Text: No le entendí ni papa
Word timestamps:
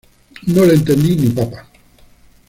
No 0.51 0.65
le 0.65 0.73
entendí 0.79 1.15
ni 1.15 1.29
papa 1.29 1.67